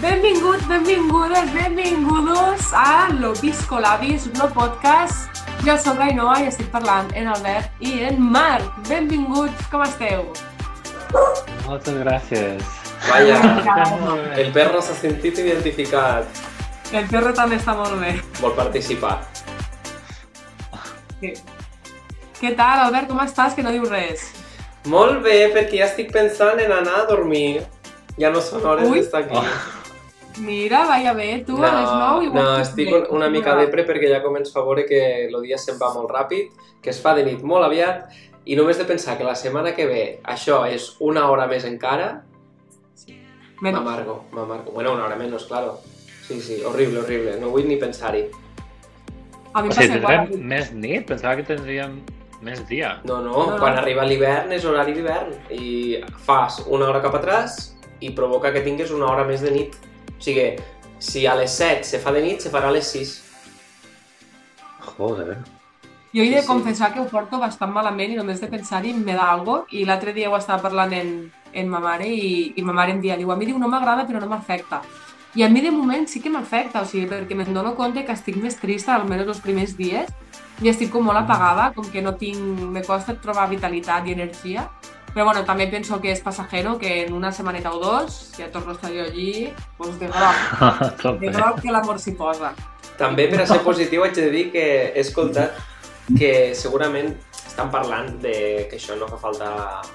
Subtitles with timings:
[0.00, 5.30] Benvinguts, benvingudes, benvingudos a L'Obisco Labis, un podcast.
[5.64, 8.66] Jo sóc Ainhoa i estic parlant en Albert i en Marc.
[8.88, 10.26] Benvinguts, com esteu?
[11.64, 12.64] Moltes gràcies.
[13.06, 13.38] Vaya,
[14.40, 16.42] el perro s'ha sentit identificat.
[16.92, 18.16] El perro també està molt bé.
[18.40, 19.20] Vol participar.
[21.20, 21.32] Què,
[22.40, 23.54] Què tal, Albert, com estàs?
[23.54, 24.26] Que no dius res.
[24.90, 27.62] Molt bé, perquè ja estic pensant en anar a dormir.
[28.20, 29.40] Ja no són hores d'estar aquí.
[30.38, 32.42] Mira, vaya bé, tu a les 9 igual...
[32.44, 32.96] no, estic bé.
[32.98, 36.10] un- una mica depre perquè ja començo a veure que el dia se'n va molt
[36.10, 36.50] ràpid,
[36.82, 38.08] que es fa de nit molt aviat,
[38.44, 42.24] i només de pensar que la setmana que ve això és una hora més encara,
[43.62, 43.76] Menys.
[43.78, 44.72] m'amargo, m'amargo.
[44.72, 45.78] Bueno, una hora menos, claro.
[46.26, 47.38] Sí, sí, horrible, horrible.
[47.40, 48.26] No vull ni pensar-hi.
[49.54, 50.26] A mi O sigui, igual.
[50.26, 51.06] tindrem més nit?
[51.06, 52.00] Pensava que tindríem
[52.42, 53.00] més dia.
[53.04, 53.58] No, no, No, no.
[53.62, 58.60] quan arriba l'hivern és horari d'hivern i fas una hora cap atràs i provoca que
[58.66, 59.76] tingues una hora més de nit.
[60.18, 60.54] O sigui,
[60.98, 63.14] si a les 7 se fa de nit, se farà a les 6.
[64.94, 65.38] Joder.
[66.14, 66.46] Jo he de Sí, sí.
[66.46, 70.12] confessar que ho porto bastant malament i només de pensar-hi me da algo i l'altre
[70.14, 71.10] dia ho estava parlant en,
[71.52, 74.06] en ma mare i, i ma mare em dia, diu, a mi diu, no m'agrada
[74.06, 74.82] però no m'afecta.
[75.34, 78.14] I a mi de moment sí que m'afecta, o sigui, perquè me'n dono compte que
[78.14, 80.12] estic més trista, almenys els primers dies,
[80.62, 82.38] i estic com molt apagada, com que no tinc...
[82.70, 84.68] me costa trobar vitalitat i energia.
[85.14, 88.72] Però bueno, també penso que és passajero, que en una setmaneta o dos ja torno
[88.72, 90.40] a estar jo allí, doncs de groc,
[91.04, 92.50] Tot de groc que l'amor s'hi posa.
[92.98, 95.54] També per a ser positiu haig de dir que he escoltat
[96.18, 97.14] que segurament
[97.46, 99.48] estan parlant de que això no fa falta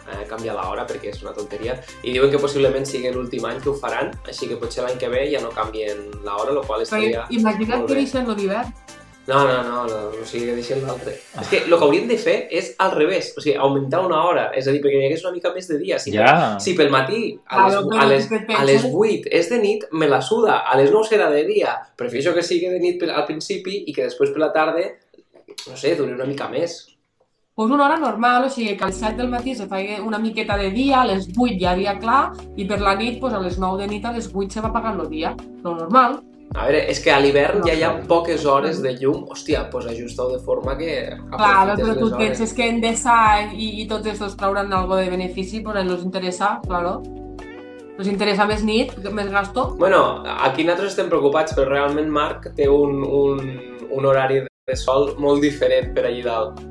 [0.08, 3.74] eh, canviar l'hora perquè és una tonteria i diuen que possiblement sigui l'últim any que
[3.74, 7.26] ho faran, així que potser l'any que ve ja no canvien l'hora, el qual estaria...
[7.28, 8.72] Però imagina't que deixen l'hivern.
[9.30, 11.12] No, no, no, no, o sigui, que deixen l'altre.
[11.42, 14.48] És que el que hauríem de fer és al revés, o sigui, augmentar una hora,
[14.58, 16.00] és a dir, perquè hi hagués una mica més de dia.
[16.02, 16.58] Si, Ja.
[16.60, 20.22] si pel matí a les, a, les, a les 8 és de nit, me la
[20.22, 21.78] suda, a les 9 serà de dia.
[21.96, 24.82] Prefereixo que sigui de nit per- al principi i que després per la tarda,
[25.70, 26.88] no sé, duri una mica més.
[27.54, 30.56] Pues una hora normal, o sigui que als 7 del matí se faci una miqueta
[30.58, 33.60] de dia, a les 8 ja dia clar, i per la nit, pues a les
[33.60, 35.36] 9 de nit, a les 8 se va apagant el dia.
[35.62, 36.22] Lo normal.
[36.56, 38.08] A veure, és que a l'hivern No, ja hi ha clar.
[38.10, 39.26] poques hores de llum.
[39.30, 42.18] Hòstia, doncs pues ajusta-ho de forma que Claro, aprofites però tu hores.
[42.18, 43.16] penses que Endesa
[43.54, 47.02] i, i tots estos trauran algo de benefici, pues els interessa, claro.
[48.00, 49.76] Els interessa més nit, més gasto.
[49.78, 53.42] Bueno, aquí nosaltres estem preocupats, però realment Marc té un, un,
[53.92, 56.62] un horari de sol molt diferent per allí dalt.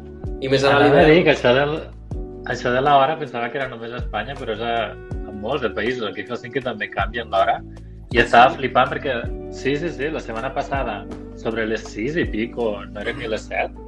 [0.40, 1.24] I més ara dir l'hivern.
[1.24, 1.76] que això, del,
[2.46, 4.74] això de l'hora pensava que era només a Espanya, però és a,
[5.28, 6.02] a molts de països.
[6.08, 7.60] Aquí a Helsinki també canvien l'hora.
[8.14, 9.18] I estava flipant perquè,
[9.52, 11.02] sí, sí, sí, la setmana passada,
[11.36, 13.84] sobre les 6 i pico, no eren ni les 7,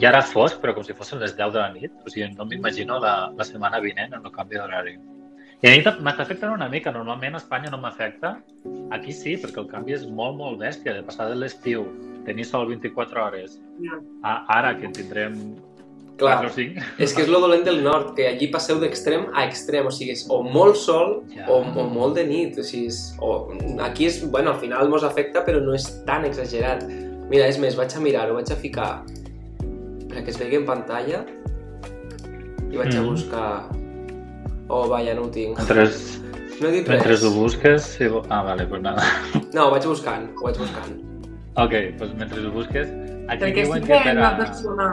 [0.00, 1.92] ja era fosc, però com si fossin les 10 de la nit.
[2.06, 4.96] O sigui, no m'imagino la, la setmana vinent en el canvi d'horari.
[5.60, 6.92] I a mi ta- m'està afectant una mica.
[6.94, 8.38] Normalment a Espanya no m'afecta.
[8.96, 10.94] Aquí sí, perquè el canvi és molt, molt bèstia.
[10.96, 11.84] De passar de l'estiu,
[12.24, 13.58] tenir sol 24 hores,
[14.22, 15.69] a ara que en tindrem 4
[16.20, 16.82] Clar, o 5.
[17.00, 20.12] és que és lo dolent del nord, que allí passeu d'extrem a extrem, o sigui,
[20.12, 21.46] és o molt sol Ja.
[21.48, 23.48] o, o molt de nit, o sigui, és, o,
[23.80, 26.84] aquí és, bueno, al final mos afecta, però no és tan exagerat.
[27.30, 29.02] Mira, és més, vaig a mirar-ho, vaig a ficar
[30.10, 31.20] perquè es vegi en pantalla
[32.70, 33.06] i vaig a Mm.
[33.08, 33.68] buscar...
[34.68, 35.56] Oh, vaja, no ho tinc.
[35.58, 35.88] Mentre,
[36.60, 37.22] No he dit mentre res.
[37.24, 37.82] ho busques...
[37.96, 38.04] Si...
[38.28, 39.02] Ah, vale, pues nada.
[39.54, 40.98] No, ho vaig buscant, ho vaig buscant.
[41.56, 42.88] Ok, pues mentre ho busques...
[43.30, 44.36] Aquí Perquè diuen estic que per una a...
[44.36, 44.86] persona...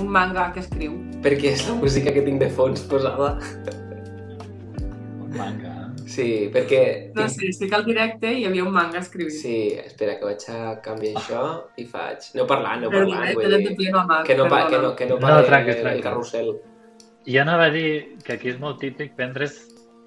[0.00, 0.96] Un manga que escriu.
[1.22, 3.38] Perquè és la música que tinc de fons posada.
[5.22, 5.72] Un manga.
[6.06, 6.80] Sí, perquè...
[7.16, 9.32] No sé, estic al directe i hi havia un manga escrivint.
[9.34, 11.44] Sí, espera, que vaig a canviar això
[11.80, 12.26] i faig...
[12.34, 13.88] Aneu parlant, Perdona, parlant, vull dir...
[13.94, 16.04] a Marc, Que no, pa, que no, que no No, pare tranqui, el tranqui.
[16.04, 16.50] carrusel.
[17.24, 19.56] I anava a dir que aquí és molt típic prendre's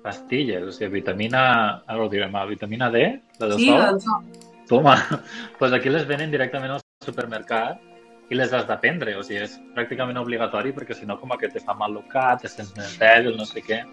[0.06, 1.42] pastilles, o sigui, vitamina...
[1.90, 3.08] Ara ho direm, vitamina D,
[3.42, 3.82] la del Sí, sol.
[3.98, 4.06] doncs,
[4.70, 4.96] Toma,
[5.60, 7.82] pues aquí les venen directament al supermercat
[8.30, 11.48] i les has de prendre, o sigui, és pràcticament obligatori perquè si no com que
[11.50, 13.84] te fa mal el cap, te sents més dèbil, no sé què.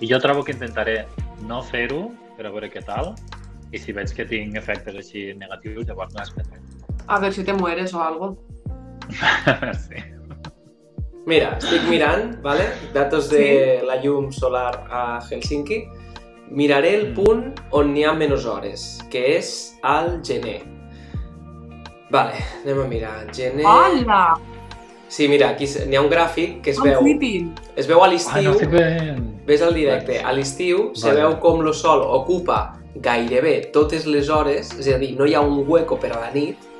[0.00, 1.06] I jo trobo que intentaré
[1.46, 3.14] no fer-ho per a veure què tal
[3.72, 6.60] i si veig que tinc efectes així negatius, llavors no prendré.
[7.06, 8.38] a ver si te mueres o algo.
[9.88, 10.00] sí.
[11.26, 12.66] Mira, estic mirant, vale?
[12.92, 15.84] datos de la llum solar a Helsinki.
[16.50, 17.14] Miraré el Mm.
[17.14, 20.62] punt on n'hi ha menys hores, que és al gener.
[22.14, 23.26] Vale, anem a mirar.
[23.34, 23.66] Gener...
[23.66, 24.38] Hola!
[25.08, 27.48] Sí, mira, aquí n'hi ha un gràfic que es I'm veu, flipping!
[27.74, 29.24] es veu a l'estiu, no estic veient.
[29.48, 31.24] ves al directe, a l'estiu se Vale.
[31.24, 35.42] veu com el sol ocupa gairebé totes les hores, és a dir, no hi ha
[35.42, 36.70] un hueco per a la nit.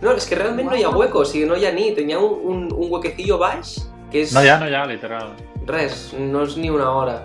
[0.00, 2.14] No, és que realment no hi ha hueco, o sigui, no hi ha nit, hi
[2.14, 3.74] ha un, un, un huequecillo baix
[4.12, 4.34] que és...
[4.34, 5.34] No hi ha, no hi ha, literal.
[5.66, 7.24] Res, no és ni una hora.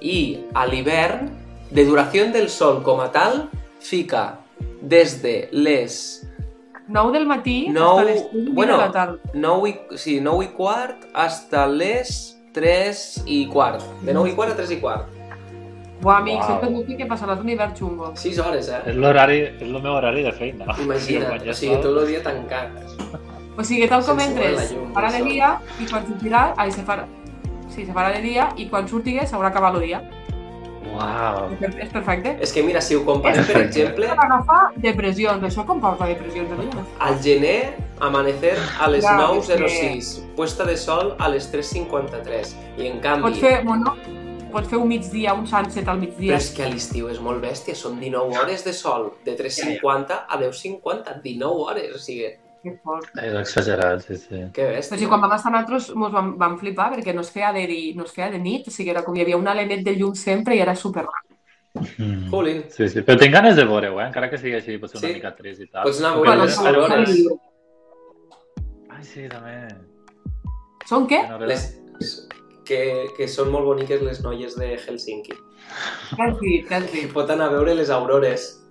[0.00, 1.28] I a l'hivern
[1.68, 3.50] de duració del sol com a tal,
[3.84, 4.38] fica
[4.80, 6.23] des de les
[6.88, 8.76] 9 del matí Nou- hasta les 5 bueno.
[8.76, 9.18] de la tarda.
[9.32, 13.82] 9 i, sí, 9 i quart hasta les 3 i quart.
[14.02, 15.06] De 9 i quart a 3 i quart.
[16.00, 16.60] Buah, amics, Uau.
[16.60, 16.80] wow.
[16.80, 18.12] és que que passaràs un hivern xungo.
[18.14, 18.82] 6 hores, eh?
[18.90, 20.66] És l'horari, és el meu horari de feina.
[20.82, 22.68] Imagina't, o sigui, tot el dia tancat.
[23.56, 26.42] O sigui, tal com Sense entres, llum farà de dia i quan sortirà...
[26.58, 27.06] Ai, se farà...
[27.70, 30.02] Sí, se farà de dia i quan surtigues s'haurà acabat el dia.
[30.94, 31.50] Uau.
[31.60, 32.36] És perfecte.
[32.40, 36.50] És que mira, si ho compares, per exemple, Per agafar depressions, això com porta depressions
[36.52, 36.68] a mi?
[37.08, 42.54] al gener, amanecer a les Ja, 9.06, puesta de sol a les 3.53.
[42.78, 43.22] I en canvi...
[43.28, 43.96] Pots fer, bueno,
[44.54, 46.36] pots fer un migdia, un sunset al Però migdia.
[46.38, 50.38] és que a l'estiu és molt bèstia, són 19 hores de sol, de 3.50 a
[50.38, 52.30] 10.50, 19 hores, o sigui,
[52.64, 53.10] Que fort.
[53.20, 54.38] És exagerat, sí, sí.
[54.54, 54.96] que Però bèstia.
[54.98, 58.04] si quan vam estar nosaltres mos vam, vam flipar perquè no es feia de, no
[58.08, 60.56] es feia de nit, o sigui, era com hi havia un alenet de llum sempre
[60.56, 61.04] i era super.
[61.74, 62.30] Mm.
[62.30, 64.06] Jolín, Sí, sí, però tinc ganes de veure-ho, eh?
[64.06, 65.14] encara que sigui així, potser una Sí.
[65.14, 65.82] mica trist i tal.
[65.84, 67.26] Pots anar a veure les però- aurores.
[68.90, 69.56] Ai, sí, també.
[70.88, 71.20] Són què?
[71.48, 71.64] Les,
[72.64, 72.80] que,
[73.16, 75.34] que són molt boniques les noies de Helsinki.
[76.14, 76.66] Què has dit?
[76.68, 77.12] Què has Que dit?
[77.12, 78.63] pot anar a veure les aurores,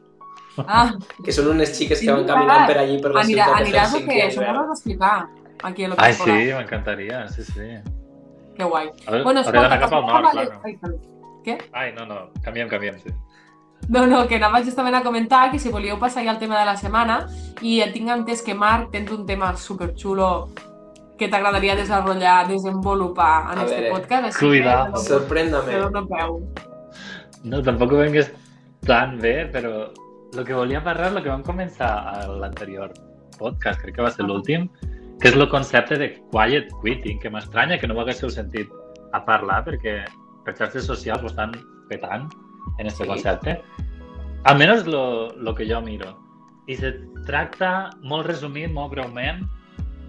[0.57, 0.93] Ah,
[1.25, 3.63] que són unes xiques que Sí, van caminant per allí per la anirà, ciutat de
[3.65, 4.13] aniràs Helsinki.
[4.13, 4.23] què?
[4.23, 4.59] a veure.
[4.59, 5.29] has d'explicar
[5.63, 7.69] aquí a la Ai, sí, m'encantaria, sí, sí.
[8.57, 8.87] Que guai.
[9.07, 10.59] A veure, Bueno, hauré d'anar cap al nord, clar.
[10.63, 10.97] Ai, perdó.
[11.73, 13.09] Ai, no, no, canviem, canviem, sí.
[13.89, 16.65] No, no, que anava justament a comentar que si volíeu passar ja al tema de
[16.65, 17.27] la setmana
[17.61, 20.49] i tinc entès que Marc tens un tema superxulo
[21.17, 24.23] que t'agradaria desenvolupar, desenvolupar en A este veure, podcast.
[24.25, 24.93] Així cuidado.
[24.93, 25.19] que
[26.07, 26.39] peu.
[27.43, 28.31] No, tampoc ho vengués
[28.85, 29.91] tan bé, però
[30.37, 32.93] el que volia parlar és el que vam començar a l'anterior
[33.37, 34.67] podcast, crec que va ser l'últim,
[35.21, 38.69] que és el concepte de quiet quitting, que m'estranya que no ho haguéssiu sentit
[39.13, 40.03] a parlar, perquè
[40.45, 41.53] per xarxes socials ho estan
[41.89, 42.29] petant
[42.79, 43.09] en este Sí.
[43.09, 43.61] concepte.
[44.45, 46.17] Almenys lo, lo que jo miro.
[46.67, 46.93] I se
[47.25, 49.43] tracta, molt resumit, molt breument,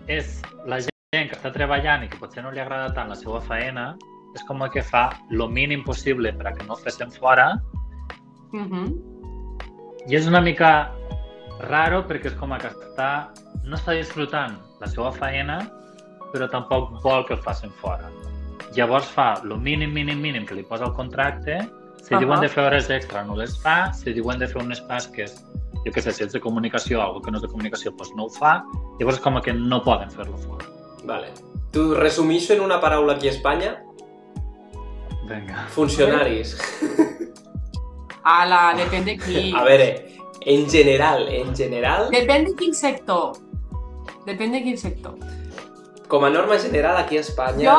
[0.06, 3.40] és la gent que està treballant i que potser no li agrada tant la seva
[3.40, 3.96] feina,
[4.34, 7.54] és com que fa lo mínim possible per a que no ho fessin fora
[8.52, 9.13] Mhm.
[10.08, 10.90] I és una mica
[11.70, 13.30] raro perquè és com que està,
[13.64, 15.62] no està disfrutant la seva feina
[16.34, 18.10] però tampoc vol que el facin fora.
[18.74, 21.60] Llavors fa lo mínim, mínim, mínim que li posa el contracte,
[22.02, 22.20] si Ahà.
[22.24, 25.36] diuen de fer hores extra no les fa, si diuen de fer unes tasques,
[25.84, 28.10] jo què sé, si és de comunicació o algo que no és de comunicació, doncs
[28.18, 28.56] no ho fa,
[28.98, 30.66] llavors és com que no poden fer-lo fora.
[31.04, 31.30] Vale.
[31.72, 33.76] Tu resumixo en una paraula aquí a Espanya,
[35.28, 35.68] Vinga.
[35.70, 36.58] funcionaris.
[38.24, 39.52] Ala, depèn de qui.
[39.54, 39.88] A veure,
[40.46, 43.32] en general, en general, Depèn de quin sector.
[44.26, 45.14] Depèn de quin sector.
[46.08, 47.72] com a norma general aquí a Espanya,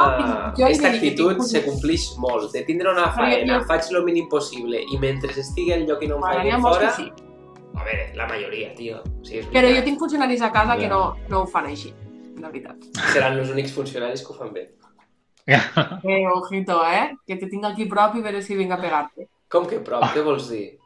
[0.49, 2.51] aquesta de que actitud se complix molt.
[2.51, 6.07] De tindre una faena, jo- faig el mínim possible i mentre estigui al lloc i
[6.07, 6.89] no em facin que fora...
[6.97, 7.05] sí.
[7.77, 8.97] A veure, la majoria, tio.
[9.03, 10.89] O sigui, és Però jo tinc funcionaris a casa que Ja.
[10.89, 11.93] no, no ho fan així,
[12.41, 12.75] la veritat.
[13.13, 14.65] Seran els únics funcionaris que ho fan bé.
[16.03, 17.15] Eh, ojito, eh?
[17.27, 19.29] Que te tinc aquí prop i veure si vinc a pegar-te.
[19.51, 20.03] Com que prop?
[20.13, 20.77] Què vols dir?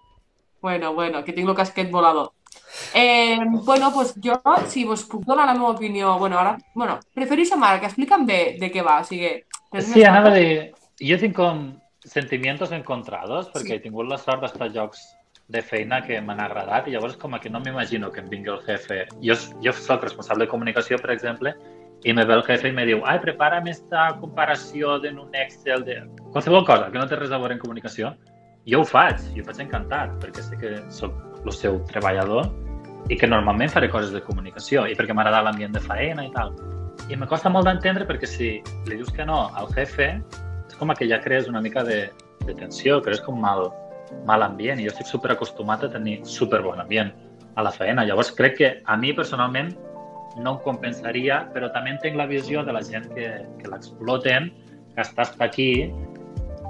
[0.62, 2.34] Bueno, bueno, que tinc el casquet volador.
[2.94, 4.36] Eh, bueno, pues jo,
[4.68, 8.58] si vos puc donar la meva opinió, bueno, ara, bueno, prefereixo a Marc, explica'm bé
[8.60, 9.32] de què va, o sigui...
[9.86, 11.64] Sí, anava a dir, jo tinc com
[12.06, 13.74] sentimientos encontrados, perquè Sí.
[13.78, 15.02] he tingut la sort d'estar a jocs
[15.50, 18.62] de feina que m'han agradat i llavors com que no m'imagino que em vingui el
[18.66, 19.06] jefe.
[19.22, 21.56] Jo, jo soc responsable de comunicació, per exemple,
[22.04, 25.83] i me ve el jefe i me diu ai, prepárame esta comparació en un Excel
[25.83, 26.04] de...
[26.31, 28.14] Qualsevol cosa que no té res a veure en comunicació.
[28.69, 32.49] Jo ho faig, i ho faig encantat, perquè sé que sóc el seu treballador
[33.09, 36.54] i que normalment faré coses de comunicació i perquè m'agrada l'ambient de faena i tal.
[37.09, 38.49] I me costa molt d'entendre perquè si
[38.90, 40.11] li dius que no al jefe,
[40.68, 42.09] és com que ja crees una mica de,
[42.45, 43.71] de tensió, crees com mal,
[44.28, 47.14] mal ambient i jo estic super acostumat a tenir super bon ambient
[47.56, 48.06] a la feina.
[48.06, 49.73] Llavors crec que a mi personalment
[50.38, 54.52] no em compensaria, però també entenc la visió de la gent que, que l'exploten,
[54.94, 55.90] que està hasta aquí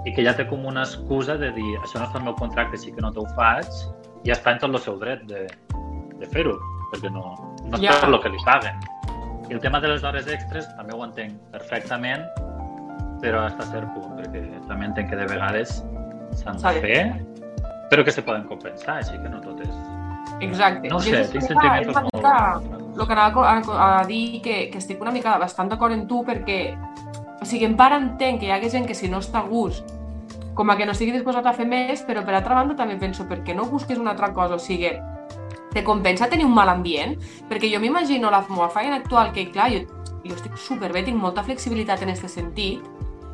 [0.10, 2.80] i que ja té com una excusa de dir això no està al meu contracte,
[2.80, 3.70] així que no t'ho faig,
[4.26, 5.46] i està en tot el seu dret de,
[6.18, 6.56] de fer-ho,
[6.90, 7.36] perquè no,
[7.68, 8.00] no és Ja.
[8.02, 8.80] per el que li paguen.
[9.50, 12.26] I el tema de les hores extres també ho entenc perfectament,
[13.22, 15.84] però hasta cert punt, perquè també entenc que de vegades
[16.42, 17.04] s'han de fer,
[17.92, 19.76] però que se poden compensar, així que no tot és...
[20.42, 20.90] Exacte.
[20.90, 22.14] No sé, tinc sentiments molt...
[22.16, 22.36] mica
[23.00, 26.24] el que anava a, a dir que, que estic una mica bastant d'acord en tu
[26.28, 26.60] perquè,
[27.40, 29.99] o sigui, en part entenc que hi ha gent que si no està a gust,
[30.60, 33.24] com a que no estigui disposat a fer més, però per altra banda també penso,
[33.30, 34.90] perquè no busques una altra cosa, o sigui,
[35.72, 37.14] te compensa tenir un mal ambient?
[37.48, 39.86] Perquè jo m'imagino la meva feina actual, que clar, jo,
[40.26, 42.84] jo estic superbé, tinc molta flexibilitat en aquest sentit,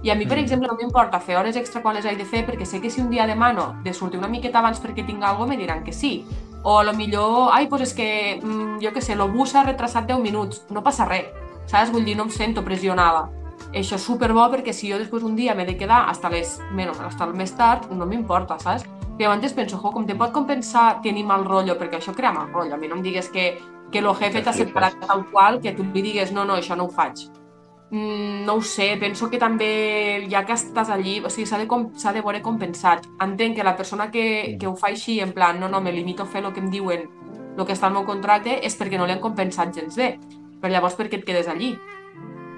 [0.06, 0.44] I a mi, per Mm.
[0.44, 3.02] exemple, no m'importa fer hores extra quan les he de fer perquè sé que si
[3.02, 6.28] un dia demano de sortir una miqueta abans perquè tinc alguna me diran que sí.
[6.62, 9.64] O a lo millor, ai, doncs és que, mm, jo què sé, el bus s'ha
[9.64, 10.68] retrasat 10 minuts.
[10.70, 11.26] No passa res,
[11.66, 11.92] saps?
[11.92, 13.32] Vull dir, no em sento pressionada.
[13.74, 17.00] Això és superbo perquè si jo després un dia m'he de quedar hasta, les, menys,
[17.00, 18.86] hasta el més tard, no m'importa, saps?
[19.18, 22.52] I llavors penso, jo, com te pot compensar tenir mal rotllo, perquè això crea mal
[22.52, 22.76] rotllo.
[22.76, 23.58] A mi no em digues que,
[23.92, 26.86] que el jefe t'ha separat tal qual, que tu li digues, no, no, això no
[26.86, 27.26] ho faig.
[27.92, 31.68] Mm, no ho sé, penso que també, ja que estàs allí, o sigui, s'ha de,
[31.68, 33.08] com- s'ha de veure compensat.
[33.24, 36.24] Entenc que la persona que, que ho fa així, en plan, no, no, me limito
[36.24, 37.08] a fer el que em diuen,
[37.58, 40.18] el que està al meu contracte, és perquè no han compensat gens bé.
[40.60, 41.78] Però llavors, per què et quedes allí?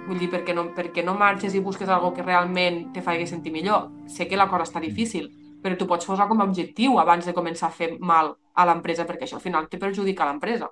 [0.08, 3.52] Vull dir, perquè no, perquè no marxes i busques algo que realment te faci sentir
[3.52, 3.90] millor.
[4.08, 5.28] Sé que la cosa està difícil,
[5.62, 9.06] però tu pots posar com a objectiu abans de començar a fer mal a l'empresa,
[9.06, 10.70] perquè això al final te perjudica l'empresa.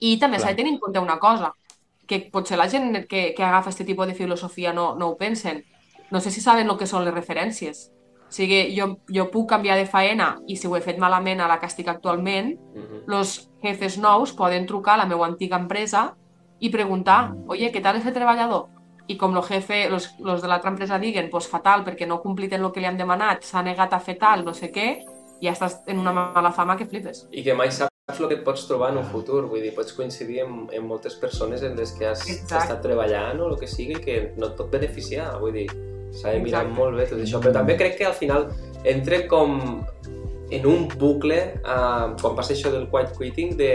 [0.00, 1.52] I també s'ha de tenir en compte una cosa,
[2.08, 5.62] que potser la gent que, que agafa aquest tipus de filosofia no, no ho pensen.
[6.10, 7.92] No sé si saben el que són les referències.
[8.28, 11.46] O sigui, jo, jo puc canviar de faena i si ho he fet malament a
[11.48, 13.04] la que estic actualment, Mhm.
[13.06, 16.16] los jefes nous poden trucar a la meva antiga empresa
[16.60, 18.66] i preguntar, oye, ¿qué tal ese treballador?
[19.08, 22.22] I com el jefe, los, los de l'altra empresa diguen, pues fatal, perquè no ha
[22.22, 24.88] complit en el que li han demanat, s'ha negat a fer tal, no sé què,
[25.40, 27.24] ja estàs en una mala fama que flipes.
[27.32, 29.94] I que mai saps el que et pots trobar en un futur, vull dir, pots
[29.96, 32.64] coincidir amb, amb moltes persones en les que has Exacte.
[32.64, 35.68] estat treballant o el que sigui que no et pot beneficiar, vull dir,
[36.12, 36.76] s'ha de mirar Exacte.
[36.80, 38.48] molt bé tot això, però també crec que al final
[38.84, 39.84] entra com
[40.50, 43.70] en un bucle, uh, quan passa això del quiet quitting, de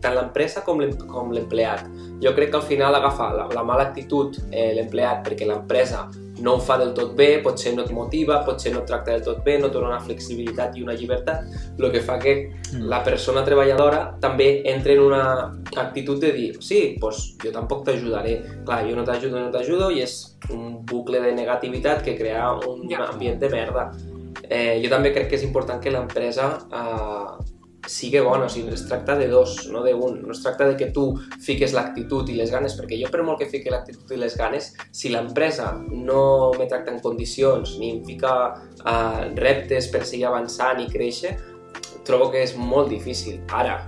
[0.00, 1.86] tant l'empresa com l'em- com l'empleat.
[2.22, 6.08] Jo crec que al final agafa la, la mala actitud eh, l'empleat perquè l'empresa
[6.40, 9.22] no ho fa del tot bé, potser no et motiva, potser no et tracta del
[9.22, 11.44] tot bé, no et dona una flexibilitat i una llibertat,
[11.78, 12.34] el que fa que
[12.74, 12.88] Mm.
[12.90, 18.40] la persona treballadora també entra en una actitud de dir sí, doncs jo tampoc t'ajudaré.
[18.66, 22.88] Clar, jo no t'ajudo, no t'ajudo i és un bucle de negativitat que crea un
[22.90, 23.04] Ja.
[23.12, 23.92] ambient de merda.
[24.50, 27.54] Eh, jo també crec que és important que l'empresa eh,
[27.86, 30.20] sigui bona, o sigui, es tracta de dos, no d'un.
[30.24, 31.06] No es tracta de que tu
[31.44, 34.72] fiques l'actitud i les ganes, perquè jo per molt que fiqui l'actitud i les ganes,
[34.92, 38.34] si l'empresa no me tracta en condicions ni em fica
[38.84, 41.36] eh, reptes per seguir avançant i créixer,
[42.04, 43.40] trobo que és molt difícil.
[43.52, 43.78] Ara,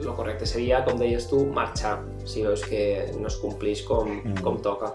[0.00, 4.42] el correcte seria, com deies tu, marxar, si veus que no es complix com, Mm.
[4.42, 4.94] com toca.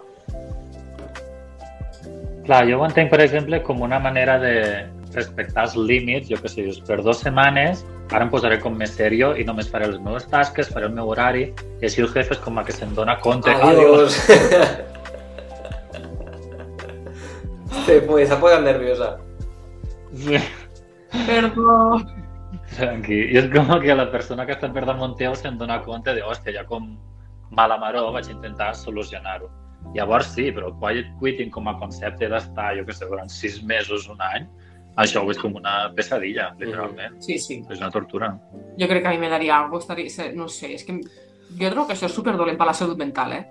[2.45, 6.49] Clar, jo ho entenc, per exemple, com una manera de respectar els límits, jo que
[6.51, 10.01] sé, dius, per dues setmanes, ara em posaré com més serio i només faré les
[10.01, 11.47] meves tasques, faré el meu horari,
[11.81, 13.53] i així el jefe és com a que se'n dona compte.
[13.53, 14.17] Adiós.
[17.85, 19.15] Se puede, s'ha posat nerviosa.
[20.15, 20.39] Sí,
[21.27, 21.99] Perdó.
[22.75, 23.19] tranqui.
[23.31, 26.23] I és com que la persona que està per damunt teu se'n dona compte de,
[26.23, 26.95] hòstia, ja com
[27.55, 29.49] mala maró vaig intentar solucionar-ho.
[29.93, 33.61] Llavors sí, però el quiet quitting com a concepte d'estar, jo que sé, durant sis
[33.63, 34.47] mesos, un any,
[34.95, 37.19] això ho és com una pesadilla, literalment.
[37.23, 37.59] Sí, sí.
[37.69, 38.31] És una tortura.
[38.79, 41.87] Jo crec que a mi me daria algo, estaria, no sé, és que jo trobo
[41.87, 43.43] que això és superdolent per la salut mental, eh?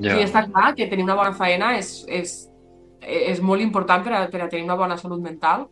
[0.00, 0.14] Ja.
[0.14, 2.36] Sí, està clar que tenir una bona feina és, és,
[3.02, 5.66] és molt important per a, per a tenir una bona salut mental,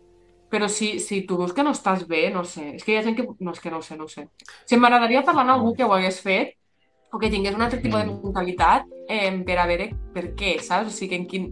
[0.51, 3.03] però si, si tu veus que no estàs bé, no sé, és que hi ha
[3.07, 3.27] gent que...
[3.39, 4.29] No, és que no ho sé, no ho sé.
[4.67, 6.55] Si m'agradaria parlar amb algú que ho hagués fet
[7.13, 8.21] o que tingués un altre tipus de Mm.
[8.25, 10.93] mentalitat eh, per a veure per què, saps?
[10.93, 11.51] O sigui, en quin...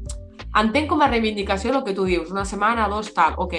[0.60, 3.54] Entenc com a reivindicació el que tu dius, una setmana, dos, tal, ok,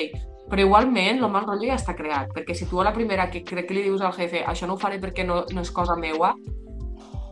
[0.50, 3.44] però igualment el mal rotllo ja està creat, perquè si tu a la primera que
[3.44, 5.98] crec que li dius al jefe això no ho faré perquè no, no és cosa
[6.00, 6.36] meua,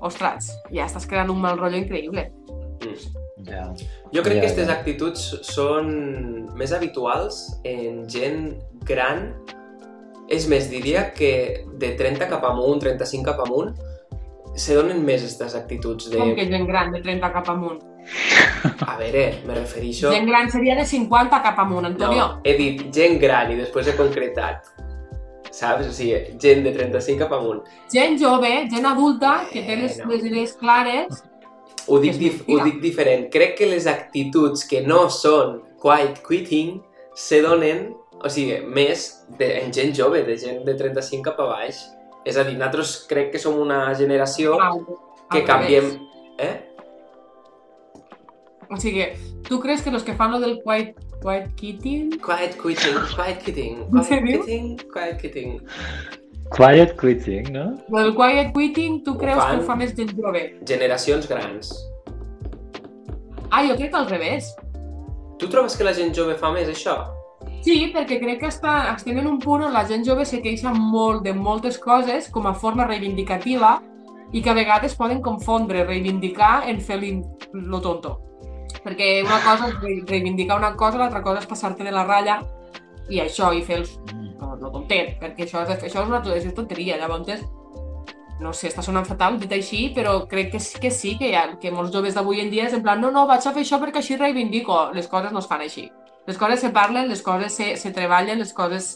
[0.03, 2.27] ostres, ja estàs creant un mal rotllo increïble.
[2.83, 3.21] Mm.
[3.47, 3.63] Ja.
[4.13, 4.75] Jo crec Ja, que aquestes ja.
[4.77, 5.89] actituds són
[6.59, 8.53] més habituals en gent
[8.87, 9.31] gran.
[10.31, 13.73] És més, diria que de 30 cap amunt, 35 cap amunt,
[14.55, 16.19] se donen més aquestes actituds de...
[16.21, 17.81] Com que gent gran, de 30 cap amunt.
[18.87, 20.11] A veure, me refereixo...
[20.11, 22.27] Gent gran seria de 50 cap amunt, Antonio.
[22.27, 24.69] No, he dit gent gran i després he concretat.
[25.53, 25.87] Saps?
[25.87, 27.61] O sigui, gent de 35 cap amunt.
[27.93, 30.11] Gent jove, gent adulta, que té les, Bueno.
[30.13, 31.23] les idees clares.
[31.87, 33.27] Ho dic, dif ho dic diferent.
[33.31, 36.79] Crec que les actituds que no són quiet quitting
[37.13, 37.91] se donen,
[38.23, 41.83] o sigui, més de, en gent jove, de gent de 35 cap a baix.
[42.23, 44.55] És a dir, nosaltres crec que som una generació
[45.29, 45.91] que canviem...
[46.39, 46.72] Eh?
[48.73, 49.05] O sigui,
[49.47, 52.09] tu creus que los que fan lo del quiet, quiet quitting...
[52.19, 55.59] Quiet quitting, quiet quitting, quiet quitting, quiet quitting.
[56.53, 57.77] Quiet quitting, no?
[57.89, 60.41] Lo del quiet quitting, tu creus que ho fa més gent jove?
[60.67, 61.71] Generacions grans.
[63.51, 64.55] Ah, jo crec que al revés.
[65.39, 66.97] Tu trobes que la gent jove fa més això?
[67.63, 70.73] Sí, perquè crec que està, estem en un punt on la gent jove se queixa
[70.75, 73.77] molt de moltes coses com a forma reivindicativa
[74.33, 77.21] i que a vegades poden confondre reivindicar en fer li-
[77.53, 78.17] lo tonto.
[78.83, 82.41] Perquè una cosa és re- reivindicar una cosa, l'altra cosa és passar-te de la ratlla
[83.09, 83.97] i això, i fer els...
[84.39, 86.97] No, no tontet, perquè això és, això és una això és tonteria.
[86.99, 87.45] Llavors,
[88.43, 91.45] no sé, està sonant fatal dit així, però crec que sí que, sí, que, ha,
[91.61, 93.79] que molts joves d'avui en dia és en plan no, no, vaig a fer això
[93.79, 94.89] perquè així reivindico.
[94.93, 95.87] Les coses no es fan així.
[96.27, 98.89] Les coses se parlen, les coses se, se treballen, les coses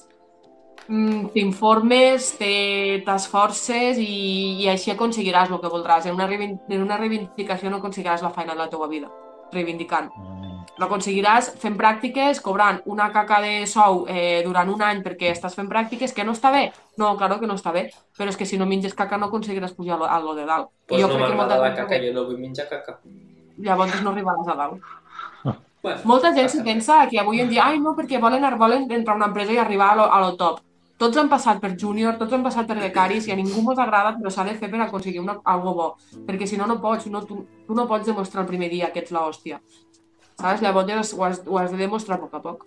[0.87, 6.07] mm, t'informes, te- t'esforces i, i així aconseguiràs el que voldràs.
[6.07, 9.07] En una, en una reivindicació no aconseguiràs la feina de la teva vida,
[9.53, 10.11] reivindicant.
[10.15, 10.37] Mm.
[10.77, 15.69] L'aconseguiràs fent pràctiques, cobrant una caca de sou eh, durant un any perquè estàs fent
[15.71, 16.67] pràctiques, que no està bé.
[17.01, 17.87] No, claro que no està bé,
[18.17, 20.69] però és que si no menges caca no aconseguiràs pujar a lo, de dalt.
[20.85, 22.99] Pues no que m'agrada la caca, jo no vull menjar caca.
[23.57, 24.93] llavors no arribaràs a dalt.
[25.77, 29.13] Bueno, Molta gent se pensa que avui en dia, ai no, perquè volen, volen entrar
[29.13, 30.57] a una empresa i arribar a lo, a lo top.
[30.97, 34.15] Tots han passat per júnior, tots han passat per becaris i a ningú mos agrada,
[34.17, 35.89] però s'ha de fer per aconseguir una, algo bo.
[36.25, 39.03] Perquè si no, no pots, no, tu, tu no pots demostrar el primer dia que
[39.05, 39.61] ets l'hòstia.
[40.37, 40.63] Saps?
[40.65, 42.65] Llavors ho has, ho has de demostrar a poc a poc.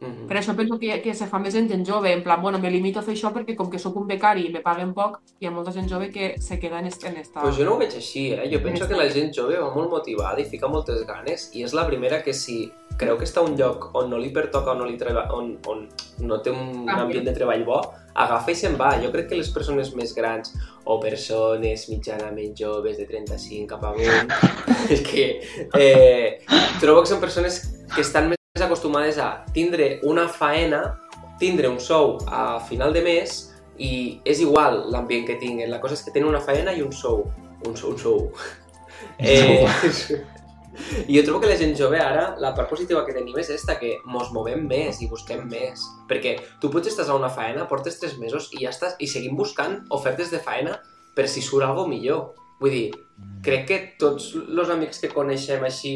[0.00, 0.28] Mhm.
[0.28, 2.70] Per això penso que, que se fa més en gent jove, en plan, bueno, me
[2.70, 5.48] limito a fer això perquè com que sóc un becari i me paguen poc, hi
[5.48, 7.40] ha molta gent jove que se queda en, est, en esta...
[7.40, 8.48] Pues jo no ho veig així, eh?
[8.52, 11.74] Jo penso que la gent jove va molt motivada i fica moltes ganes i és
[11.74, 14.82] la primera que si creu que està a un lloc on no li pertoca, on
[14.82, 15.86] no, li treba, on, on
[16.22, 17.02] no té un Canvia.
[17.02, 17.82] ambient de treball bo,
[18.14, 18.94] agafa i se'n va.
[19.02, 24.34] Jo crec que les persones més grans o persones mitjanament joves de 35 cap amunt,
[24.94, 25.28] és que
[25.78, 26.40] eh,
[26.80, 27.62] trobo que són persones
[27.94, 30.98] que estan més acostumades a tindre una faena,
[31.38, 33.38] tindre un sou a final de mes
[33.78, 35.70] i és igual l'ambient que tinguin.
[35.70, 37.26] La cosa és que tenen una faena i un sou.
[37.66, 38.26] Un sou, un sou.
[39.18, 39.62] Eh,
[41.06, 43.76] I jo trobo que la gent jove ara, la part positiva que tenim és esta,
[43.78, 45.82] que mos movem més i busquem més.
[46.10, 49.38] Perquè tu potser estàs a una faena, portes tres mesos i ja estàs, i seguim
[49.38, 50.78] buscant ofertes de faena
[51.16, 52.34] per si surt algo millor.
[52.58, 52.86] Vull dir,
[53.42, 55.92] crec que tots els amics que coneixem així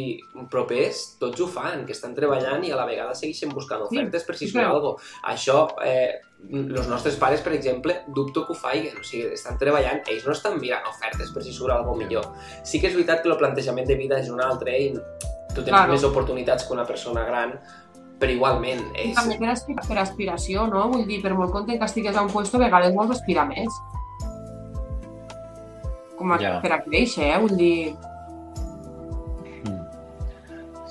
[0.51, 4.23] propers, tots ho fan, que estan treballant i a la vegada segueixen buscant Sí, ofertes
[4.29, 4.71] per si sí, surt clar.
[4.77, 4.93] algo.
[5.33, 6.21] Això, eh,
[6.53, 10.33] els nostres pares, per exemple, dubto que ho faiguen, o sigui, estan treballant, ells no
[10.33, 12.31] estan mirant ofertes per si surt algo millor.
[12.65, 14.93] Sí que és veritat que el plantejament de vida és un altre i
[15.55, 15.93] tu tens Claro.
[15.93, 17.59] més oportunitats que una persona gran,
[18.19, 19.17] però igualment, I és...
[19.19, 20.89] també per, aspir per aspiració, no?
[20.95, 23.69] Vull dir, per molt content que estigues a un puesto, a vegades vols aspirar més.
[26.23, 26.57] Com a, Ja.
[26.63, 27.39] per a créixer, eh?
[27.43, 27.77] Vull dir...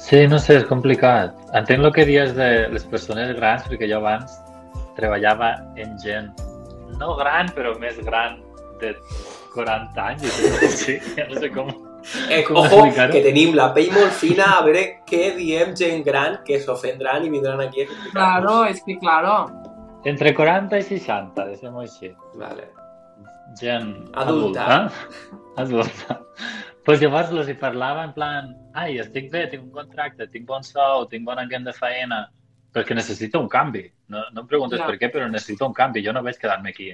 [0.01, 1.35] Sí, no sé, és complicat.
[1.55, 4.33] Entenc el que dius de les persones grans, perquè jo abans
[4.97, 6.31] treballava en gent
[6.99, 8.41] no gran, però més gran
[8.81, 8.91] de
[9.53, 10.25] 40 anys.
[10.27, 10.97] i tot així.
[11.15, 11.71] Ja no sé com...
[12.33, 12.81] Eh, com ojo,
[13.13, 17.29] que tenim la pell molt fina, a veure què diem gent gran que s'ofendran i
[17.29, 19.35] vindran aquí a criticar Claro, és que, claro.
[20.09, 22.09] Entre 40 i 60, deixem-ho així.
[22.41, 22.71] Vale.
[23.59, 24.65] Gent Adulta.
[24.65, 24.91] adulta.
[25.63, 26.19] adulta.
[26.85, 30.63] Pues llavors els hi parlava en plan, ai, estic bé, tinc un contracte, tinc bon
[30.65, 32.23] sou, tinc bon ambient de feina,
[32.73, 33.83] perquè necessito un canvi.
[34.09, 34.87] No, no em preguntes Ja.
[34.87, 36.01] per què, però necessito un canvi.
[36.03, 36.89] Jo no vaig quedar-me aquí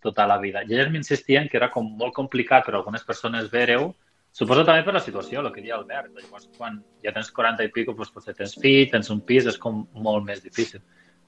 [0.00, 0.62] tota la vida.
[0.62, 3.94] I ells m'insistien que era com molt complicat per a algunes persones veure-ho,
[4.30, 6.12] suposo també per la situació, el que deia Albert.
[6.14, 9.58] Llavors, quan ja tens 40 i pico, doncs potser tens fill, tens un pis, és
[9.58, 10.80] com molt més difícil.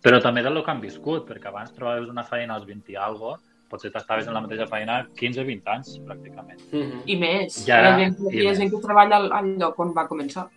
[0.02, 3.38] Però també del que han viscut, perquè abans trobaves una feina als 20 i algo,
[3.70, 6.64] potser t'estaves en la mateixa feina 15 o 20 anys, pràcticament.
[6.72, 7.04] Mhm.
[7.06, 7.60] I més.
[7.66, 10.48] Ja, hi ha gent, hi ha gent que treballa al, al lloc on va començar.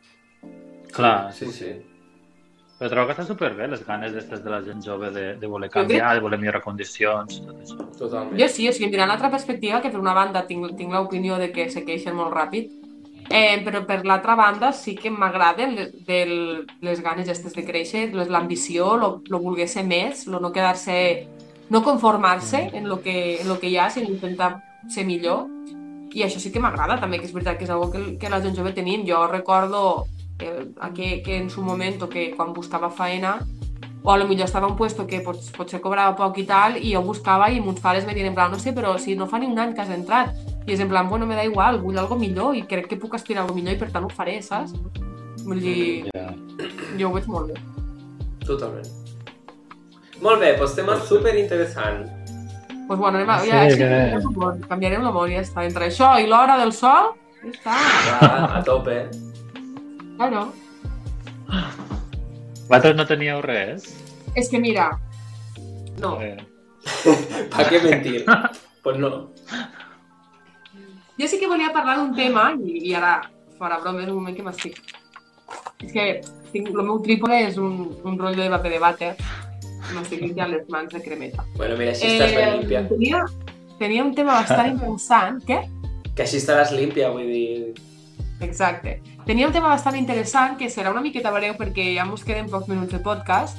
[0.93, 1.76] Clar, Sí, sí.
[2.78, 5.70] Però trobo que està superbé les ganes d'estes de la gent jove de, de voler
[5.74, 7.88] canviar, de voler millorar condicions, tot això.
[7.98, 8.36] Totalment.
[8.38, 11.50] Jo sí, o sigui, mirant l'altra perspectiva, que per una banda tinc, tinc l'opinió de
[11.56, 12.70] que se queixen molt ràpid,
[13.32, 18.12] eh, però per l'altra banda sí que m'agraden les, del, les ganes estes de créixer,
[18.13, 21.00] l'ambició, lo, lo voler ser més, lo no quedar-se,
[21.69, 25.47] no conformar-se en lo que, en lo que hi ha, sinó intentar ser millor.
[26.13, 28.39] I això sí que m'agrada també, que és veritat que és una que, que la
[28.41, 29.03] gent jove tenim.
[29.08, 30.08] Jo recordo
[30.39, 33.39] eh, que, que en su moment, o que quan buscava feina,
[34.03, 36.77] o a lo millor estava en un puesto que pot, potser cobrava poc i tal,
[36.80, 39.27] i jo buscava i mons pares me diuen en plan, no sé, però si no
[39.27, 40.32] fa ni un any que has entrat.
[40.65, 43.15] I és en plan, bueno, me da igual, vull algo millor i crec que puc
[43.15, 44.73] aspirar a algo millor i per tant ho faré, saps?
[45.43, 46.32] Vull dir, Ja.
[46.99, 47.60] jo ho veig molt bé.
[48.45, 48.88] Totalment.
[50.21, 52.06] Molt bé, doncs tema super interessant.
[52.88, 55.65] Pues bueno, anem a, Sí, ja, ja, que- canviarem l'humor, ja està.
[55.67, 57.75] Entre això i l'hora del sol, ja està.
[58.21, 59.10] Va, a tope.
[60.17, 60.47] Claro.
[62.67, 63.86] Vosaltres no teníeu res?
[64.36, 64.89] És que mira,
[66.01, 66.38] no, Eh,
[67.51, 68.23] Pa què mentir?
[68.84, 69.10] pues no.
[71.19, 73.21] Jo sí que volia parlar d'un tema, i, i ara,
[73.58, 74.77] fora broma, és un moment que m'estic...
[75.84, 76.06] És que
[76.53, 79.12] tinc, el meu trípode és un, un rotllo de paper de vàter,
[79.95, 81.45] m'estic limpiant les mans de cremeta.
[81.56, 82.84] Bueno, mira, així estàs ben límpia.
[82.89, 83.23] tenia,
[83.80, 85.62] tenia un tema bastant interessant, què?
[86.15, 87.73] Que així estaràs límpia, vull dir...
[88.41, 89.00] Exacte.
[89.26, 92.67] Tenia un tema bastant interessant que serà una miqueta breu perquè ja ens queden pocs
[92.69, 93.58] minuts de podcast.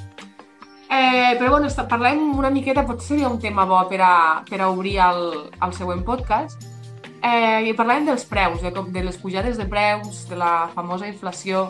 [0.89, 4.69] Eh, però bueno, parlem una miqueta, potser seria un tema bo per a, per a
[4.71, 6.63] obrir el, el següent podcast.
[7.21, 11.07] Eh, I parlàvem dels preus, de, com- de les pujades de preus, de la famosa
[11.07, 11.67] inflació,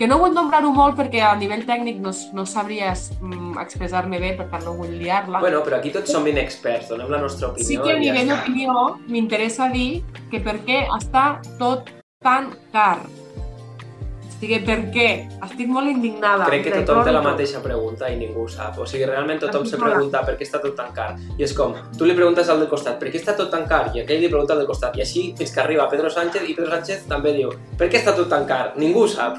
[0.00, 4.32] que no vull nombrar-ho molt perquè a nivell tècnic no, no sabria mm, expressar-me bé,
[4.38, 5.42] per tant no vull liar-la.
[5.44, 8.30] Bueno, però aquí tots som inexperts, donem la nostra opinió Sí que a ja nivell
[8.30, 8.38] està.
[8.40, 8.76] d'opinió
[9.12, 10.00] m'interessa dir
[10.32, 11.26] que per què està
[11.60, 11.92] tot
[12.24, 13.02] tan car.
[13.04, 15.06] O sigui, per què?
[15.44, 16.46] Estic molt indignada.
[16.48, 18.78] Crec que tothom té la mateixa pregunta i ningú ho sap.
[18.80, 21.10] O sigui, realment tothom se pregunta per què està tot tan car.
[21.36, 23.90] I és com, tu li preguntes al del costat, per què està tot tan car?
[23.92, 24.96] I aquell li pregunta al del costat.
[24.96, 28.16] I així fins que arriba Pedro Sánchez i Pedro Sánchez també diu, per què està
[28.16, 28.70] tot tan car?
[28.80, 29.36] Ningú ho sap.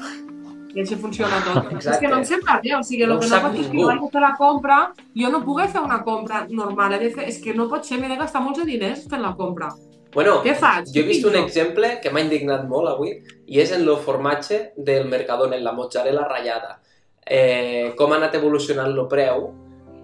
[0.74, 1.72] I així funciona tot.
[1.72, 1.90] Exacte.
[1.92, 3.68] És que no em sembla bé, o sigui, No el ho que no pot és
[3.68, 4.76] que jo fer la compra,
[5.14, 7.98] jo no puc fer una compra normal, he de fer, és que no pot ser,
[8.00, 9.68] m'he de gastar molts de diners fent la compra.
[10.14, 10.90] Bueno, Què faig?
[10.92, 13.14] jo he vist un exemple que m'ha indignat molt avui
[13.46, 16.78] i és en el formatge del Mercadona, en la mozzarella ratllada.
[17.24, 19.52] Eh, com ha anat evolucionant el preu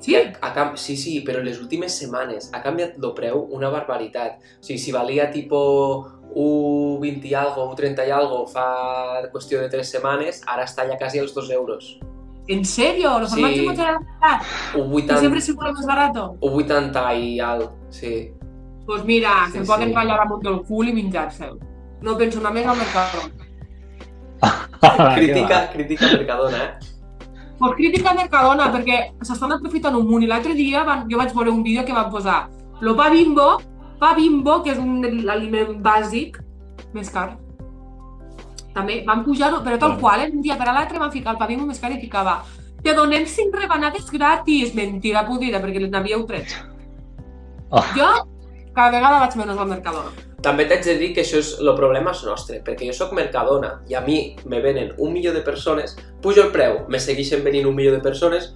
[0.00, 0.14] Sí?
[0.16, 0.76] A cam...
[0.76, 4.38] Sí, sí, però en les últimes setmanes ha canviat el preu una barbaritat.
[4.60, 5.58] O sigui, si valia tipo
[6.34, 8.66] 1,20 i algo, 1,30 i algo fa
[9.32, 11.98] qüestió de 3 setmanes, ara està ja quasi als 2 euros.
[12.48, 13.18] ¿En serio?
[13.18, 13.40] ¿Los Sí.
[13.40, 14.44] formatos mozzarella barato?
[14.72, 16.36] Que 1,80 siempre es igual más barato.
[16.40, 18.32] 1,80 i alt, sí.
[18.86, 19.94] Pues mira, Sí, se poden sí.
[19.94, 21.58] ratllar damunt del cul i menjar-se'l.
[22.00, 23.34] No penso anar més al Mercadona.
[24.80, 26.97] Ah, Crítica, crítica Mercadona, eh?
[27.58, 30.22] Pues crítica a Mercadona, perquè s'estan aprofitant un munt.
[30.22, 32.46] I l'altre dia van, jo vaig veure un vídeo que van posar
[32.80, 33.58] lo pa bimbo,
[33.98, 36.38] pa bimbo, que és un aliment bàsic,
[36.94, 37.32] més car.
[38.76, 40.30] També van pujar-ho, però tal qual, eh?
[40.30, 42.38] un dia per a l'altre van ficar el pa bimbo més car i ficava
[42.82, 44.74] te donem cinc rebanades gratis.
[44.74, 46.54] Mentira podrida, perquè n'havíeu tret.
[47.70, 47.82] Oh.
[47.96, 48.08] Jo
[48.78, 50.27] cada vegada vaig menys al Mercadona.
[50.48, 53.82] També t'haig de dir que això és, el problema és nostre, perquè jo sóc Mercadona
[53.90, 55.92] i a mi me venen un milió de persones,
[56.24, 58.54] pujo el preu, me segueixen venint un milió de persones,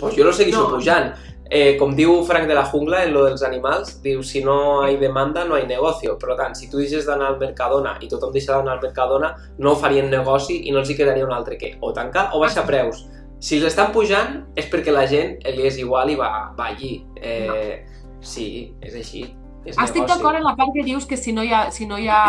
[0.00, 0.76] pues jo lo segueixo No.
[0.76, 1.12] pujant.
[1.50, 4.96] Eh, com diu Frank de la Jungla en lo dels animals, diu, si no hay
[4.98, 6.18] demanda, no hay negocio.
[6.18, 9.76] Per tant, si tu deixes d'anar al Mercadona i tothom deixa d'anar al Mercadona, no
[9.76, 13.06] farien negoci i no els hi quedaria un altre que o tancar o baixar preus.
[13.40, 17.04] Si l'estan pujant és perquè la gent li és igual i va, va allí.
[17.16, 17.84] Eh,
[18.20, 19.37] Sí, és així.
[19.66, 21.98] És Estic d'acord en la part que dius que si no hi ha, si no
[21.98, 22.22] hi ha,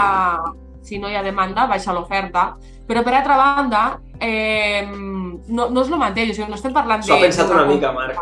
[0.84, 2.54] si no hi ha demanda, baixa l'oferta,
[2.88, 3.84] però per altra banda,
[4.20, 7.30] eh, no, no és el mateix, o sigui, no estem parlant S'ho ha de...
[7.30, 7.94] pensat d'una una mica.
[7.94, 8.18] Marc.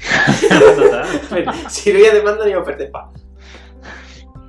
[0.80, 1.66] Total.
[1.68, 3.08] si no hi ha demanda, no hi ha oferta de pa.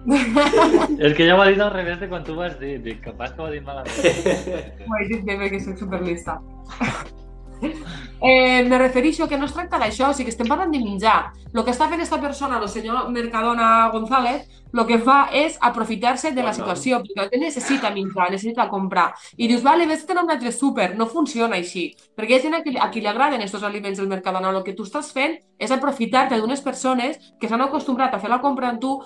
[1.06, 2.80] És que ja ho ha dit al revés de quan tu ho has dit.
[2.82, 4.86] Dic, capaz que ho ha dit malament.
[4.88, 6.40] Ho he dit bé perquè soc superlista.
[8.24, 11.32] Eh, me refereixo que no es tracta d'això, o sigui que estem parlant de menjar.
[11.56, 16.30] El que està fent esta persona, el senyor Mercadona González, el que fa és aprofitar-se
[16.36, 19.08] de la situació, perquè ell necessita menjar, necessita comprar.
[19.42, 20.92] I dius, vale, vés a un altre súper.
[21.02, 21.88] No funciona així.
[22.14, 24.54] Perquè hi ha gent a qui, a qui li agraden aquests aliments del Mercadona.
[24.54, 28.42] El que tu estàs fent és aprofitar-te d'unes persones que s'han acostumbrat a fer la
[28.46, 29.00] compra amb tu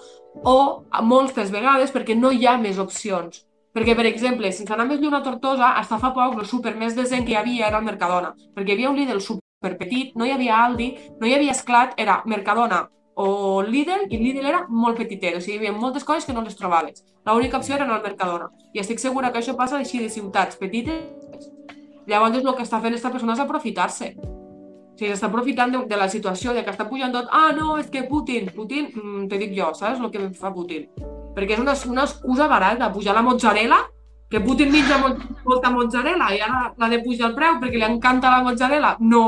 [0.43, 0.59] o
[1.07, 3.45] moltes vegades perquè no hi ha més opcions.
[3.75, 6.95] Perquè, per exemple, sense anar més lluny a Tortosa, hasta fa poc el súper més
[6.95, 8.31] decent que hi havia era el Mercadona.
[8.55, 11.97] Perquè hi havia un Lidl super petit, no hi havia Aldi, no hi havia Esclat,
[11.99, 12.85] era Mercadona
[13.15, 16.43] o Lidl, i Lidl era molt petitet, o sigui, hi havia moltes coses que no
[16.43, 17.03] les trobaves.
[17.25, 18.49] L'única opció era anar al Mercadona.
[18.75, 21.47] I estic segura que això passa així de ciutats petites.
[22.11, 24.11] Llavors, el que està fent aquesta persona és aprofitar-se.
[24.19, 27.31] O sigui, s'està aprofitant de, de la situació, de que està pujant tot.
[27.31, 30.87] Ah, no, és que Putin, Putin, mm, te dic jo, saps el que fa Putin?
[31.35, 33.81] Perquè és una, una excusa barata, pujar la mozzarella,
[34.29, 37.87] que Putin menja molt, molta mozzarella i ara l'ha de pujar el preu perquè li
[37.87, 38.95] encanta la mozzarella.
[38.99, 39.25] No.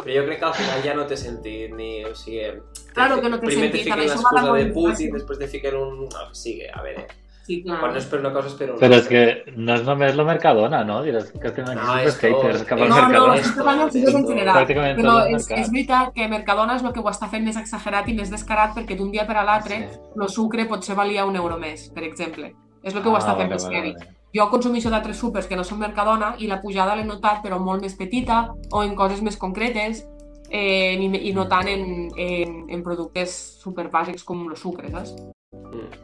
[0.00, 1.90] Però jo crec que al final ja no té sentit, ni...
[2.04, 2.48] O sigui...
[2.94, 4.64] Claro que no té primer sentit, te per fiquen l'excusa de.
[4.74, 6.08] Putin, després te fiquen un...
[6.10, 7.06] Que sigui, a veure...
[7.44, 7.78] Sí, clar.
[7.80, 9.22] Quan no és per una cosa és per una Però és que
[9.56, 11.02] no és només la Mercadona, no?
[11.04, 13.34] Diràs que estem aquí No, super haters cap al No, no, Mercadona.
[13.36, 14.56] estic parlant del sector en general.
[14.56, 18.08] Pràcticament Però és, és veritat que Mercadona és el que ho està fent més exagerat
[18.08, 19.98] i més descarat perquè d'un dia per a l'altre Sí.
[20.22, 22.54] el sucre potser valia un euro més, per exemple.
[22.82, 23.92] És el que ho està Ah, fent vale, més vale, heavy.
[23.92, 24.08] vale.
[24.34, 27.82] Jo consumeixo d'altres súpers que no són Mercadona i la pujada l'he notat però molt
[27.82, 30.06] més petita o en coses més concretes
[30.50, 35.14] eh, i, i no tant en, en, en productes superbàsics com el sucre, saps?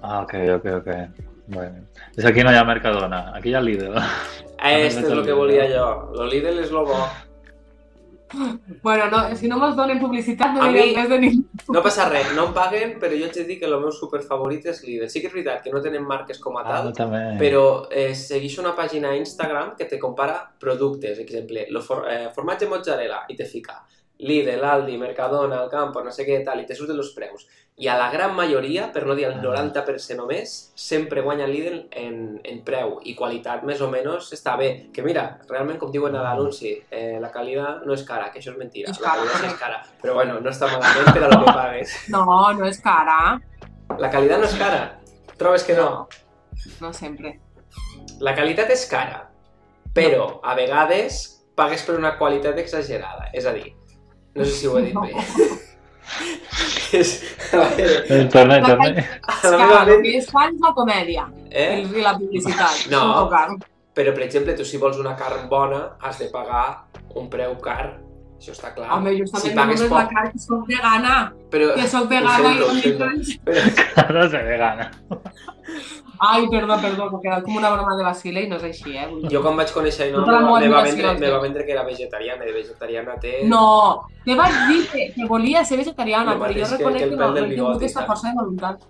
[0.03, 0.89] Ah, ok, ok, ok.
[1.51, 1.83] Bueno.
[2.17, 3.97] És aquí no hi ha Mercadona, aquí hi ha Lidl.
[4.61, 5.87] Este és el que volia jo.
[6.15, 7.01] Lo Lidl és lo bo.
[8.85, 11.41] Bueno, no, si no mos donen publicitat no A direm mi- res de ningú.
[11.75, 14.85] No passa res, no em paguen, però jo de dir que el meu superfavorit és
[14.87, 15.09] Lidl.
[15.11, 17.25] Sí que és veritat que no tenen marques com a Ah, tal, també.
[17.41, 22.29] però eh, segueixo una pàgina a Instagram que te compara productes, exemple, lo for, eh,
[22.33, 23.83] formatge mozzarella, i te fica
[24.21, 27.47] Lidl, Aldi, Mercadona, El Campo, no sé què, tal, i te surten els preus.
[27.81, 32.19] I a la gran majoria, per no dir el 90% només, sempre guanya Lidl en,
[32.45, 34.69] en preu i qualitat més o menys està bé.
[34.93, 38.53] Que mira, realment, com diuen a l'anunci, eh, la qualitat no és cara, que això
[38.53, 38.93] és mentira.
[38.93, 39.23] És La cara.
[39.23, 41.97] qualitat sí és cara, però bueno, no està malament per a lo que pagues.
[42.13, 42.27] No,
[42.61, 43.19] no és cara.
[43.99, 44.83] La qualitat no és cara.
[45.41, 45.91] Trobes que no?
[46.83, 47.39] No sempre.
[48.21, 49.23] La qualitat és cara,
[49.97, 51.23] però a vegades
[51.57, 53.31] pagues per una qualitat exagerada.
[53.33, 53.71] És a dir,
[54.35, 55.49] no sé si ho he dit bé.
[57.01, 57.11] és,
[57.53, 58.89] a veure, Torna, torna.
[58.89, 61.83] a És la cara, meva el ment, que és la comèdia eh?
[61.83, 62.87] i la publicitat.
[62.93, 63.29] No.
[63.95, 66.87] Però, per exemple, tu si vols una carn bona, has de pagar
[67.19, 67.99] un preu car.
[68.41, 68.89] Això està clar.
[68.97, 71.17] Home, justament si si pagues només la poc, cara que soc vegana,
[71.53, 71.67] però...
[71.77, 73.65] que soc vegana i sento, ho no dic Però,
[74.17, 74.87] No sé vegana.
[76.21, 79.07] Ai, perdó, perdó, que quedat com una broma de vacile i no és així, eh?
[79.11, 81.43] Vull jo quan vaig conèixer a Tota la Ainhoa, me, va admiració, vendre, me va
[81.45, 83.37] vendre que era vegetariana, i vegetariana té...
[83.53, 83.63] No,
[84.25, 87.45] te vaig dir que, que volia ser vegetariana, però jo reconec que que, no, no
[87.45, 88.85] he tingut aquesta força de voluntat.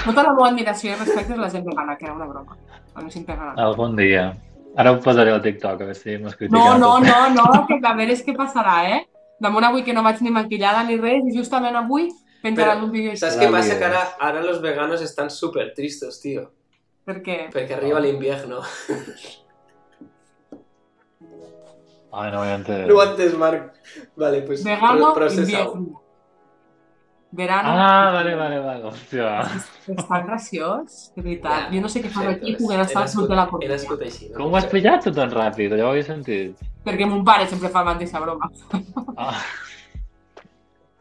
[0.00, 2.58] Tota la meva admiració i respecte és la gent vegana, que era una broma.
[2.94, 3.70] A mi sempre m'agrada.
[3.70, 4.32] Algun dia.
[4.76, 6.58] Ara ho posaré al TikTok, a veure si mos critiquen.
[6.58, 9.00] No, no, no, no, que a veure què passarà, eh?
[9.42, 12.08] Damunt avui que no vaig ni maquillada ni res, i justament avui
[12.42, 13.22] penjaran un vídeo així.
[13.22, 13.78] Saps què passa?
[13.78, 16.48] Que ara, ara los veganos estan super tristos, tio.
[17.04, 17.38] Per què?
[17.52, 18.62] Perquè arriba l'invierno.
[22.14, 22.44] Ai, no.
[22.44, 23.74] No ho has entès, Marc.
[24.16, 26.00] Vale, pues Vegano, pro- invierno.
[27.34, 27.68] Verano.
[27.68, 28.84] Ah, vale, vale, vale.
[28.86, 29.30] Hòstia.
[29.90, 31.64] És tan graciós, de veritat.
[31.66, 33.46] Ja, Jo no sé què fan aquí poder he estar al sud nascut- de la
[33.48, 34.28] He.
[34.30, 34.36] No?
[34.38, 35.74] Com ho has pillat tu tan ràpid?
[35.76, 36.62] Ja ho havia sentit.
[36.86, 38.50] Perquè mon pare sempre fa la mateixa broma.
[39.16, 39.40] Ah.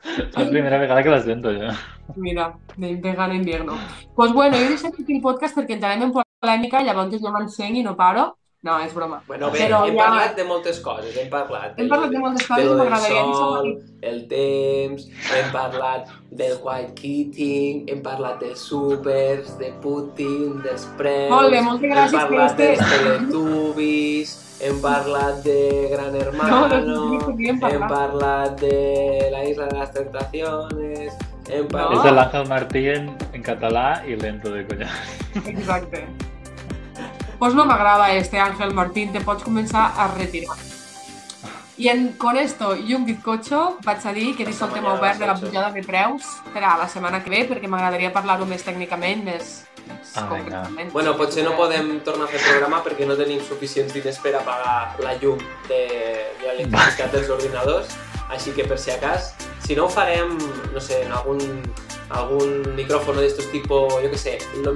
[0.04, 1.70] És la primera vegada que la sento, jo.
[2.16, 3.78] Mira, de invierno.
[4.16, 7.80] Pues bueno, jo he deixat aquí el podcast perquè entrarem en polèmica, llavors jo m'ensenyi
[7.80, 8.34] i no paro.
[8.64, 9.18] No, és broma.
[9.28, 11.16] Bueno, bé, Però hem ja- parlat de moltes coses.
[11.20, 15.08] Hem parlat, Hem parlat de moltes coses de i lo del m'agradaria sol, el temps,
[15.36, 21.62] hem parlat del white kitting, hem parlat dels súpers, de Putin, dels preus, Molt bé,
[21.62, 27.36] moltes gràcies hem per parlat este- dels teletubbies, hem parlat de Gran Hermano, No, no
[27.38, 27.90] hem hem parlat.
[27.90, 31.14] parlat de la Isla de las Tentaciones,
[31.50, 32.14] hem És parlat...
[32.16, 34.88] l'Àngel Martí en, en català i lento de conya.
[35.46, 36.08] Exacte.
[37.44, 40.56] Pues no m'agrada este Ángel Martín, te pots començar a retirar.
[41.76, 45.20] I en, con esto i un bizcocho vaig a dir que deixo el tema obert
[45.20, 48.64] de la pujada de preus per a la setmana que ve perquè m'agradaria parlar-ho més
[48.64, 49.52] tècnicament, més,
[49.90, 50.64] més Ah, vinga.
[50.94, 54.46] Bueno, potser no podem tornar a fer programa perquè no tenim suficients diners per a
[54.48, 55.84] pagar la llum de,
[56.40, 57.92] de l'electricitat dels ordinadors,
[58.32, 59.34] així que per si acas,
[59.68, 60.38] si no ho farem,
[60.72, 61.44] no sé, en algun,
[62.14, 64.76] algun micrófono d'estos tipo, jo que sé, lo,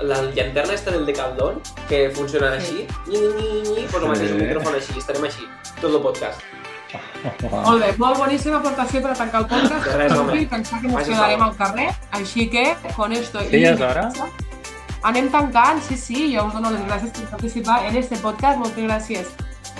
[0.00, 4.32] la llanterna esta del Decathlon, que funciona així, ni, ni, ni, ni, pues el mateix,
[4.32, 5.46] un micròfon així, estarem així,
[5.80, 6.40] tot el podcast.
[7.52, 9.84] Molt bé, molt boníssima aportació per a tancar el podcast.
[9.84, 10.38] De res, home.
[10.48, 12.62] Pensar que ens quedarem al carrer, així que
[12.96, 14.06] con esto Sí, i ja és hora.
[15.10, 18.86] anem tancant, sí, sí, jo us dono les gràcies per participar en este podcast, moltes
[18.88, 19.28] gràcies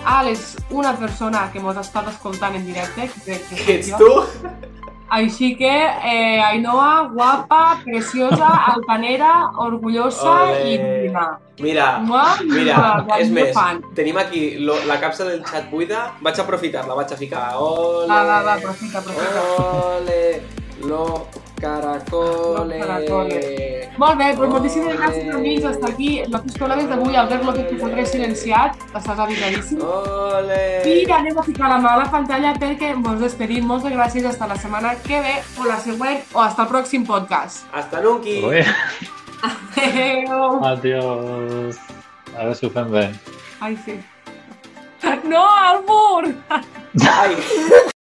[0.04, 3.88] a les, una persona que mos ha estat escoltant en directe, que que Que ets
[3.94, 3.98] jo.
[3.98, 4.12] tu?
[5.10, 5.70] Així que,
[6.04, 10.58] eh, Ainhoa, guapa, preciosa, altanera, orgullosa Ole.
[10.74, 11.38] i divina.
[11.58, 13.80] Mira, Mua, Mira, és més, fan.
[13.96, 17.46] tenim aquí lo, la capsa del xat buida, vaig aprofitar-la, vaig a ficar.
[17.58, 19.42] Ole, Va, va, va, aprofita, aprofita.
[19.96, 20.20] Ole,
[20.86, 21.26] lo
[21.60, 22.80] caracoles.
[22.82, 23.88] Caracoles.
[23.98, 25.64] Molt bé, doncs moltíssimes gràcies, amics.
[25.70, 27.16] Hasta aquí los problemes d'avui.
[27.16, 28.78] Albert López, que s'ha silenciat.
[28.94, 29.82] Estàs avisadíssim.
[29.82, 30.62] Ole.
[30.86, 33.66] I anem a ficar la mà a la pantalla perquè ens despedim.
[33.66, 34.24] Moltes gràcies.
[34.30, 37.66] Hasta la setmana que ve o la següent o hasta el pròxim podcast.
[37.72, 38.64] Hasta nunca.
[39.42, 40.64] Adéu.
[40.64, 41.76] adiós.
[42.34, 43.10] A veure si ho fem bé.
[43.60, 44.00] Ai, sí.
[45.24, 46.34] No, Albur!
[46.50, 47.36] Ai.